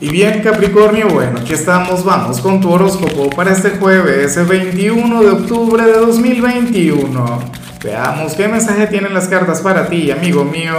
[0.00, 5.30] Y bien Capricornio, bueno, aquí estamos, vamos con tu horóscopo para este jueves 21 de
[5.30, 7.40] octubre de 2021.
[7.82, 10.76] Veamos qué mensaje tienen las cartas para ti, amigo mío.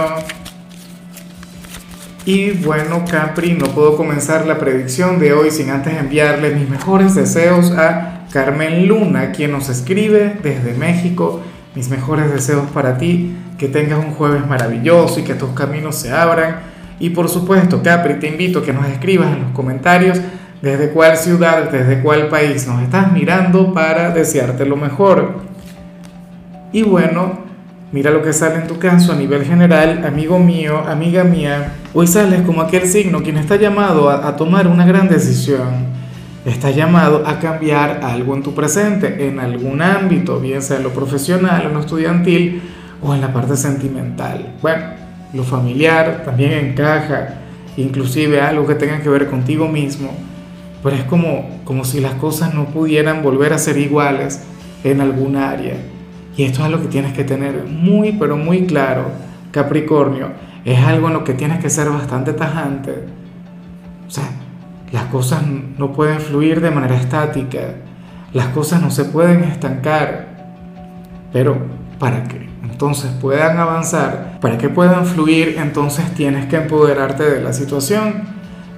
[2.24, 7.14] Y bueno Capri, no puedo comenzar la predicción de hoy sin antes enviarle mis mejores
[7.14, 11.42] deseos a Carmen Luna, quien nos escribe desde México.
[11.74, 16.10] Mis mejores deseos para ti, que tengas un jueves maravilloso y que tus caminos se
[16.10, 20.20] abran y por supuesto, Capri, te invito a que nos escribas en los comentarios
[20.60, 25.40] desde cuál ciudad, desde cuál país nos estás mirando para desearte lo mejor.
[26.72, 27.40] Y bueno,
[27.90, 31.72] mira lo que sale en tu caso a nivel general, amigo mío, amiga mía.
[31.94, 35.88] Hoy sales como aquel signo quien está llamado a, tomar una gran decisión.
[36.44, 40.90] Está llamado a cambiar algo en tu presente, en algún ámbito, bien sea en lo
[40.90, 42.62] profesional, en lo estudiantil
[43.02, 44.54] o en la parte sentimental.
[44.60, 44.99] Bueno,
[45.32, 47.34] lo familiar también encaja,
[47.76, 50.10] inclusive algo que tenga que ver contigo mismo,
[50.82, 54.42] pero es como, como si las cosas no pudieran volver a ser iguales
[54.82, 55.74] en algún área.
[56.36, 59.10] Y esto es lo que tienes que tener muy, pero muy claro,
[59.50, 60.28] Capricornio.
[60.64, 63.04] Es algo en lo que tienes que ser bastante tajante.
[64.06, 64.24] O sea,
[64.92, 65.42] las cosas
[65.78, 67.74] no pueden fluir de manera estática.
[68.32, 70.28] Las cosas no se pueden estancar.
[71.32, 71.56] Pero,
[71.98, 72.49] ¿para qué?
[72.70, 78.22] Entonces puedan avanzar, para que puedan fluir, entonces tienes que empoderarte de la situación,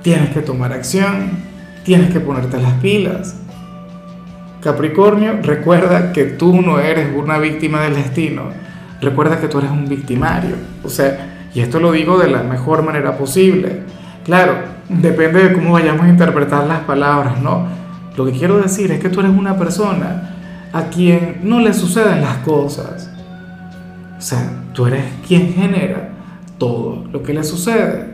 [0.02, 1.30] tienes que tomar acción,
[1.84, 3.36] tienes que ponerte las pilas.
[4.60, 8.44] Capricornio, recuerda que tú no eres una víctima del destino,
[9.00, 12.82] recuerda que tú eres un victimario, o sea, y esto lo digo de la mejor
[12.82, 13.82] manera posible.
[14.24, 14.54] Claro,
[14.88, 17.66] depende de cómo vayamos a interpretar las palabras, ¿no?
[18.16, 20.30] Lo que quiero decir es que tú eres una persona
[20.72, 23.11] a quien no le suceden las cosas
[24.22, 26.10] o sea, tú eres quien genera
[26.56, 28.12] todo lo que le sucede.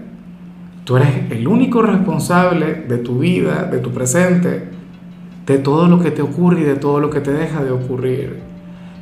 [0.85, 4.71] Tú eres el único responsable de tu vida, de tu presente,
[5.45, 8.41] de todo lo que te ocurre y de todo lo que te deja de ocurrir.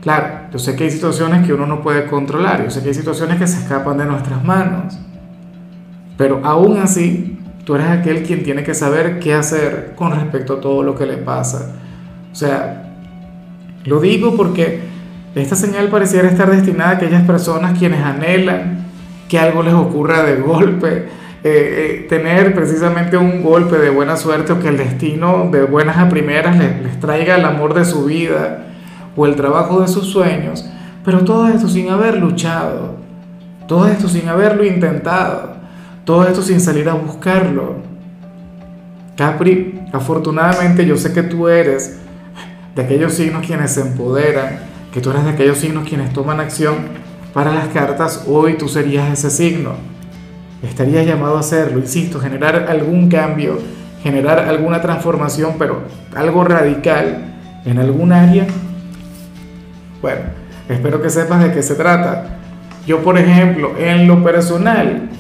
[0.03, 2.95] Claro, yo sé que hay situaciones que uno no puede controlar, yo sé que hay
[2.95, 4.99] situaciones que se escapan de nuestras manos,
[6.17, 10.61] pero aún así, tú eres aquel quien tiene que saber qué hacer con respecto a
[10.61, 11.77] todo lo que le pasa.
[12.33, 12.97] O sea,
[13.85, 14.96] lo digo porque
[15.43, 18.87] esta señal pareciera estar destinada a aquellas personas quienes anhelan
[19.29, 21.09] que algo les ocurra de golpe, eh,
[21.45, 26.09] eh, tener precisamente un golpe de buena suerte o que el destino de buenas a
[26.09, 28.67] primeras les, les traiga el amor de su vida
[29.15, 30.69] o el trabajo de sus sueños,
[31.05, 32.97] pero todo esto sin haber luchado,
[33.69, 35.57] todo esto sin haberlo intentado,
[36.05, 37.77] todo esto sin salir a buscarlo.
[39.17, 41.99] Capri, afortunadamente yo sé que tú eres
[42.75, 44.61] de aquellos signos quienes se empoderan,
[44.97, 46.77] que tú eres de aquellos signos quienes toman acción
[47.35, 49.73] para las cartas, hoy tú serías ese signo.
[50.63, 53.59] Estarías llamado a hacerlo, insisto, generar algún cambio,
[54.03, 55.83] generar alguna transformación, pero
[56.15, 57.35] algo radical
[57.67, 58.47] en algún área.
[60.01, 60.23] Bueno,
[60.67, 62.39] espero que sepas de qué se trata.
[62.87, 65.11] Yo, por ejemplo, en lo personal,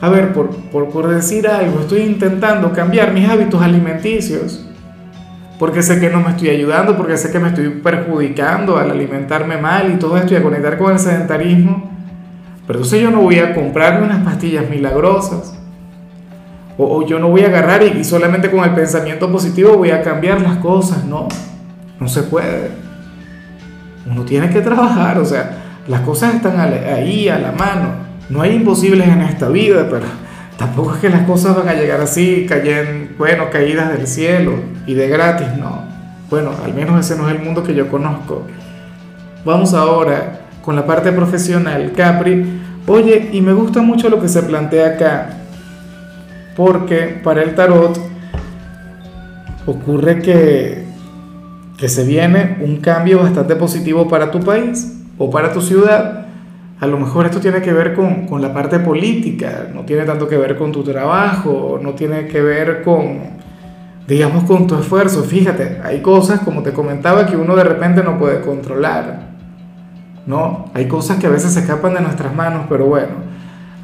[0.00, 4.64] a ver, por, por, por decir algo, estoy intentando cambiar mis hábitos alimenticios
[5.60, 9.58] porque sé que no me estoy ayudando, porque sé que me estoy perjudicando al alimentarme
[9.58, 11.90] mal y todo esto y a conectar con el sedentarismo.
[12.66, 15.54] Pero entonces yo no voy a comprarme unas pastillas milagrosas.
[16.78, 20.40] O, yo no voy a agarrar y, solamente con el pensamiento positivo voy a cambiar
[20.40, 21.04] las cosas.
[21.04, 21.28] No,
[22.00, 22.70] no se puede.
[24.10, 27.90] Uno tiene que trabajar, o sea, las cosas están ahí a la mano.
[28.30, 30.06] No hay imposibles en esta vida, pero
[30.60, 34.56] tampoco es que las cosas van a llegar así, cayen, bueno, caídas del cielo
[34.86, 35.84] y de gratis, no.
[36.28, 38.42] Bueno, al menos ese no es el mundo que yo conozco.
[39.42, 42.60] Vamos ahora con la parte profesional, Capri.
[42.86, 45.30] Oye, y me gusta mucho lo que se plantea acá,
[46.54, 47.98] porque para el tarot
[49.64, 50.84] ocurre que,
[51.78, 56.26] que se viene un cambio bastante positivo para tu país o para tu ciudad
[56.80, 60.26] a lo mejor esto tiene que ver con, con, la parte política, no tiene tanto
[60.26, 63.18] que ver con tu trabajo, no tiene que ver con,
[64.08, 65.22] digamos, con tu esfuerzo.
[65.22, 69.28] Fíjate, hay cosas, como te comentaba, que uno de repente no puede controlar,
[70.26, 70.70] ¿no?
[70.72, 73.12] Hay cosas que a veces se escapan de nuestras manos, pero bueno,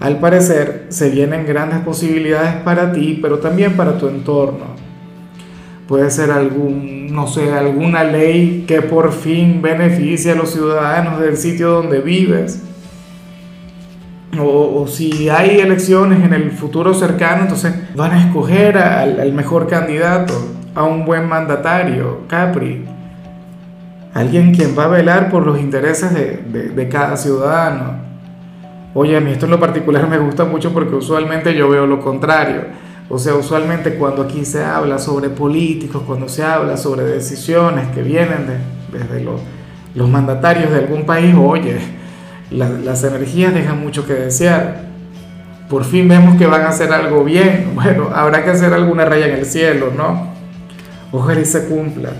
[0.00, 4.74] al parecer se vienen grandes posibilidades para ti, pero también para tu entorno.
[5.86, 11.36] Puede ser algún, no sé, alguna ley que por fin beneficie a los ciudadanos del
[11.36, 12.62] sitio donde vives
[14.38, 20.34] o, si hay elecciones en el futuro cercano, entonces van a escoger al, mejor candidato,
[20.74, 22.84] a un buen mandatario, Capri,
[24.12, 28.04] alguien quien va a velar por los intereses de, cada ciudadano.
[28.94, 32.00] Oye, a mí esto en lo particular me gusta mucho porque usualmente yo veo lo
[32.00, 32.62] contrario.
[33.08, 38.02] O sea, usualmente cuando aquí se habla sobre políticos, cuando se habla sobre decisiones que
[38.02, 38.46] vienen
[38.90, 41.78] desde los, mandatarios de algún país, oye,
[42.50, 44.86] las energías dejan mucho que desear.
[45.68, 47.72] Por fin vemos que van a hacer algo bien.
[47.74, 50.28] Bueno, habrá que hacer alguna raya en el cielo, ¿no?
[51.12, 52.10] Ojalá y se cumpla,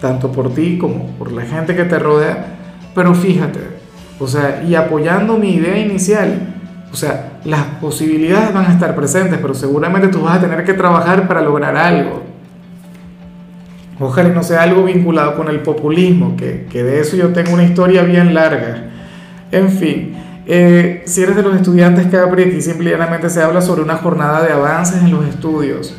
[0.00, 2.46] tanto por ti como por la gente que te rodea.
[2.94, 3.60] Pero fíjate,
[4.18, 6.54] o sea, y apoyando mi idea inicial,
[6.92, 10.74] o sea, las posibilidades van a estar presentes, pero seguramente tú vas a tener que
[10.74, 12.22] trabajar para lograr algo.
[14.00, 17.64] Ojalá no sea algo vinculado con el populismo, que, que de eso yo tengo una
[17.64, 18.93] historia bien larga.
[19.54, 20.12] En fin,
[20.46, 24.52] eh, si eres de los estudiantes Capri, aquí simplemente se habla sobre una jornada de
[24.52, 25.94] avances en los estudios.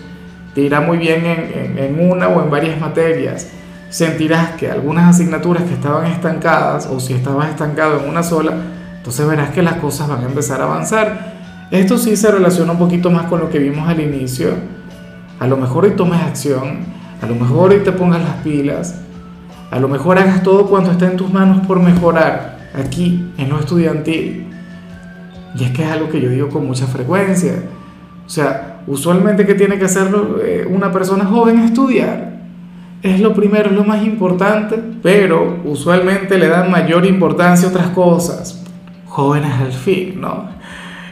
[0.54, 3.48] Te irá muy bien en, una o en varias materias.
[3.90, 8.58] Sentirás que algunas asignaturas que estaban estancadas, o si estabas estancado en una sola,
[8.98, 11.36] entonces verás que las cosas van a empezar a avanzar.
[11.72, 14.50] Esto sí se relaciona un poquito más con lo que vimos al inicio.
[15.40, 16.80] A lo mejor hoy tomes acción,
[17.22, 18.96] a lo mejor hoy te pongas las pilas,
[19.72, 23.60] a lo mejor hagas todo cuanto esté en tus manos por mejorar aquí en lo
[23.60, 24.48] estudiantil.
[25.58, 27.54] Y es que es algo que yo digo con mucha frecuencia.
[28.26, 32.36] O sea, usualmente que tiene que hacerlo eh, una persona joven estudiar.
[33.02, 37.90] Es lo primero, es lo más importante, pero usualmente le dan mayor importancia a otras
[37.90, 38.66] cosas
[39.16, 40.50] jóvenes al fin, ¿no?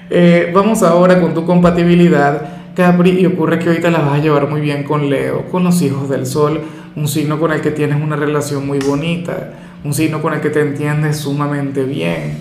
[0.09, 2.42] Eh, vamos ahora con tu compatibilidad,
[2.75, 5.81] Capri, y ocurre que ahorita la vas a llevar muy bien con Leo, con los
[5.81, 6.61] hijos del Sol,
[6.95, 9.53] un signo con el que tienes una relación muy bonita,
[9.83, 12.37] un signo con el que te entiendes sumamente bien.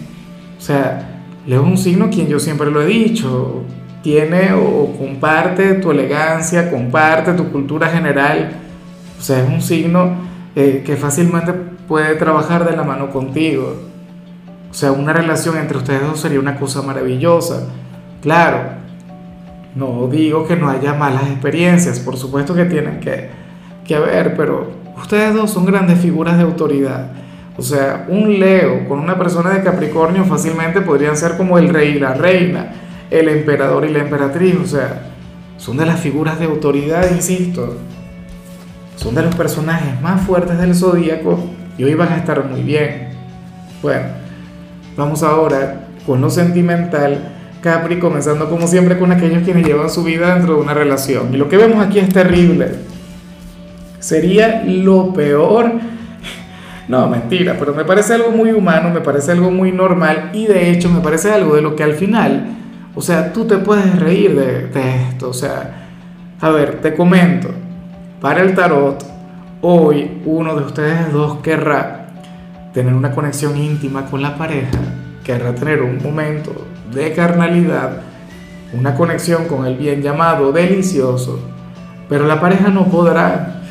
[0.59, 3.65] O sea, Leo es un signo quien yo siempre lo he dicho,
[4.03, 8.53] tiene o comparte tu elegancia, comparte tu cultura general.
[9.19, 10.17] O sea, es un signo
[10.57, 11.53] eh, que fácilmente
[11.87, 13.77] puede trabajar de la mano contigo.
[14.71, 17.69] O sea, una relación entre ustedes dos sería una cosa maravillosa.
[18.23, 18.82] Claro,
[19.75, 23.31] no digo que no haya malas experiencias, por supuesto que tienen que,
[23.85, 27.13] que haber, pero ustedes dos son grandes figuras de autoridad.
[27.57, 31.97] O sea, un Leo con una persona de Capricornio fácilmente podrían ser como el rey
[31.97, 32.73] y la reina,
[33.11, 34.57] el emperador y la emperatriz.
[34.63, 35.11] O sea,
[35.59, 37.77] son de las figuras de autoridad, insisto.
[38.97, 41.39] Son de los personajes más fuertes del zodíaco
[41.77, 43.11] y hoy van a estar muy bien.
[43.83, 44.23] Bueno,
[44.97, 47.32] Vamos ahora con lo sentimental,
[47.63, 51.33] Capri, comenzando como siempre con aquellos quienes llevan su vida dentro de una relación.
[51.33, 52.73] Y lo que vemos aquí es terrible.
[54.01, 55.71] Sería lo peor.
[56.89, 60.73] No, mentira, pero me parece algo muy humano, me parece algo muy normal y de
[60.73, 62.49] hecho me parece algo de lo que al final,
[62.97, 65.31] o sea, tú te puedes reír de, esto.
[65.31, 65.87] O sea,
[66.41, 67.49] a ver, te comento,
[68.21, 69.05] para el tarot,
[69.61, 72.09] hoy uno de ustedes dos querrá
[72.75, 74.81] tener una conexión íntima con la pareja,
[75.23, 78.03] querrá tener un momento de carnalidad,
[78.73, 81.41] una conexión con el bien llamado delicioso,
[82.09, 83.63] pero la pareja no podrá,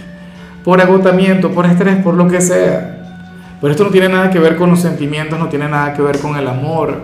[0.64, 2.98] por agotamiento, por estrés, por lo que sea.
[3.60, 6.20] Pero esto no tiene nada que ver con los sentimientos, no tiene nada que ver
[6.20, 7.04] con el amor.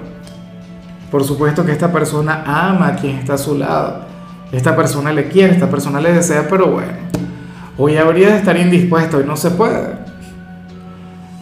[1.12, 4.06] Por supuesto que esta persona ama a quien está a su lado.
[4.52, 6.94] Esta persona le quiere, esta persona le desea, pero bueno,
[7.78, 9.90] hoy habría de estar indispuesto y no se puede.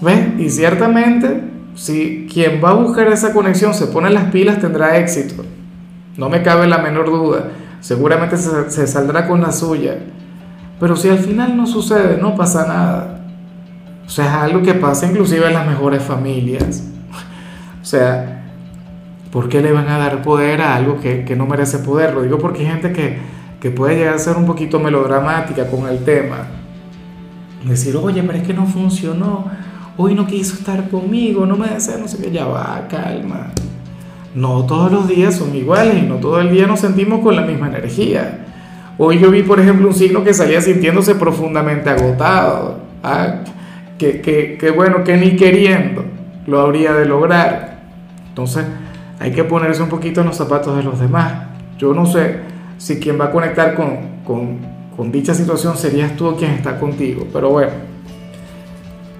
[0.01, 0.39] ¿Ves?
[0.39, 1.41] Y ciertamente,
[1.75, 5.43] si quien va a buscar esa conexión se pone las pilas, tendrá éxito.
[6.17, 7.51] No me cabe la menor duda.
[7.81, 9.97] Seguramente se, saldrá con la suya.
[10.79, 13.21] Pero si al final no sucede, no pasa nada.
[14.05, 16.83] O sea, es algo que pasa inclusive en las mejores familias.
[17.81, 18.43] O sea,
[19.31, 22.13] ¿por qué le van a dar poder a algo que, que no merece poder?
[22.13, 23.17] Lo digo porque hay gente que,
[23.59, 26.47] que puede llegar a ser un poquito melodramática con el tema.
[27.65, 29.45] Decir, oye, pero es que no funcionó
[29.97, 33.51] hoy no quiso estar conmigo, no me desea, no sé qué, ya va, calma.
[34.33, 37.67] No todos los días son iguales no todo el día nos sentimos con la misma
[37.67, 38.45] energía.
[38.97, 42.79] Hoy yo vi, por ejemplo, un signo que salía sintiéndose profundamente agotado.
[43.03, 43.41] ¿ah?
[43.97, 46.03] Que, que, que bueno, que ni queriendo
[46.47, 47.79] lo habría de lograr.
[48.29, 48.65] Entonces
[49.19, 51.33] hay que ponerse un poquito en los zapatos de los demás.
[51.77, 52.39] Yo no sé
[52.77, 54.59] si quien va a conectar con, con,
[54.95, 57.94] con dicha situación serías tú quien está contigo, pero bueno.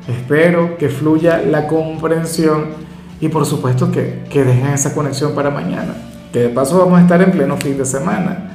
[0.08, 2.66] Espero que fluya la comprensión
[3.20, 5.96] y por supuesto que, que dejen esa conexión para mañana.
[6.32, 8.52] Que de paso vamos a estar en pleno fin de semana.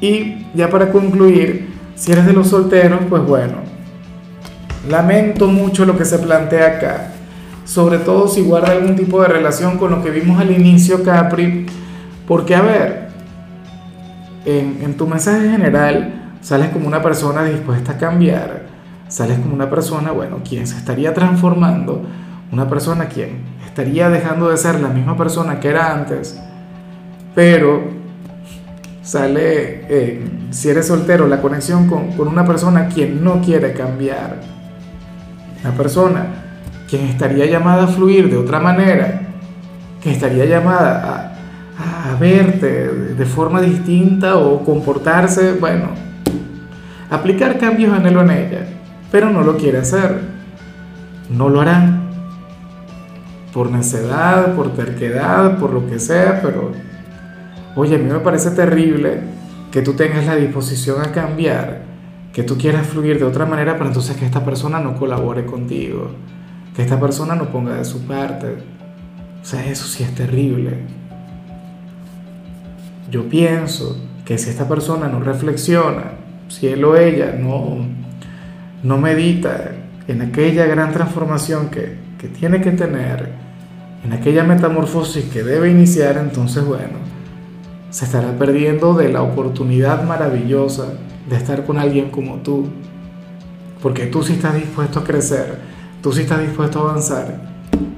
[0.00, 3.56] Y ya para concluir, si eres de los solteros, pues bueno,
[4.88, 7.12] lamento mucho lo que se plantea acá.
[7.64, 11.66] Sobre todo si guarda algún tipo de relación con lo que vimos al inicio, Capri.
[12.26, 13.08] Porque, a ver,
[14.44, 18.69] en, en tu mensaje general sales como una persona dispuesta a cambiar
[19.10, 22.02] sales como una persona, bueno, quien se estaría transformando,
[22.50, 26.40] una persona quien estaría dejando de ser la misma persona que era antes,
[27.34, 27.82] pero
[29.02, 34.40] sale, eh, si eres soltero, la conexión con, con una persona quien no quiere cambiar.
[35.62, 36.26] Una persona
[36.88, 39.22] quien estaría llamada a fluir de otra manera,
[40.02, 41.26] que estaría llamada
[41.78, 45.86] a, verte de forma distinta o comportarse, bueno,
[47.08, 48.66] aplicar cambios en él o en ella,
[49.10, 50.20] pero no lo quiere hacer.
[51.28, 52.00] No lo hará.
[53.52, 56.72] Por necedad, por terquedad, por lo que sea, pero
[57.76, 59.20] Oye, a mí me parece terrible
[59.70, 61.82] que tú tengas la disposición a cambiar,
[62.32, 66.10] que tú quieras fluir de otra manera, pero entonces que esta persona no colabore contigo,
[66.74, 68.56] que esta persona no ponga de su parte.
[69.40, 70.78] O sea, eso sí es terrible.
[73.08, 76.12] Yo pienso que si esta persona no reflexiona,
[76.48, 77.86] si él o ella no,
[78.82, 79.72] no medita
[80.08, 83.30] en aquella gran transformación que, que tiene que tener,
[84.04, 86.98] en aquella metamorfosis que debe iniciar, entonces bueno,
[87.90, 90.94] se estará perdiendo de la oportunidad maravillosa
[91.28, 92.68] de estar con alguien como tú.
[93.82, 95.58] Porque tú sí estás dispuesto a crecer,
[96.02, 97.40] tú sí estás dispuesto a avanzar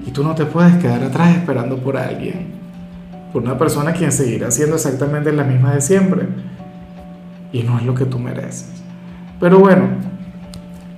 [0.07, 2.53] y tú no te puedes quedar atrás esperando por alguien,
[3.33, 6.27] por una persona quien seguirá siendo exactamente la misma de siempre
[7.53, 8.71] y no es lo que tú mereces.
[9.41, 9.89] Pero bueno,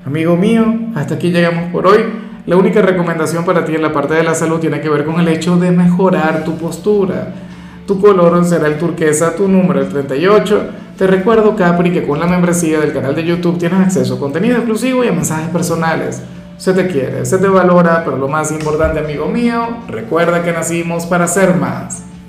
[0.04, 2.04] amigo mío, hasta aquí llegamos por hoy.
[2.46, 5.18] La única recomendación para ti en la parte de la salud tiene que ver con
[5.18, 7.32] el hecho de mejorar tu postura
[7.86, 10.68] tu color será el turquesa, tu número el 38.
[10.96, 14.56] Te recuerdo, Capri, que con la membresía del canal de YouTube tienes acceso a contenido
[14.56, 16.22] exclusivo y a mensajes personales.
[16.56, 21.04] Se te quiere, se te valora, pero lo más importante, amigo mío, recuerda que nacimos
[21.04, 22.03] para ser más.